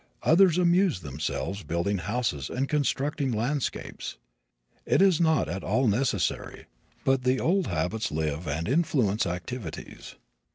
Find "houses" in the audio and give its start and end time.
1.99-2.49